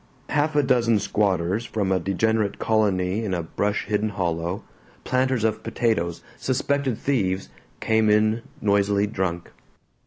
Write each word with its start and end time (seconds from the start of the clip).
Half 0.29 0.55
a 0.55 0.63
dozen 0.63 0.97
squatters 0.97 1.63
from 1.63 1.91
a 1.91 1.99
degenerate 1.99 2.57
colony 2.57 3.23
in 3.23 3.35
a 3.35 3.43
brush 3.43 3.85
hidden 3.85 4.09
hollow, 4.09 4.63
planters 5.03 5.43
of 5.43 5.61
potatoes, 5.61 6.23
suspected 6.37 6.97
thieves, 6.97 7.49
came 7.81 8.09
in 8.09 8.41
noisily 8.61 9.05
drunk. 9.05 9.51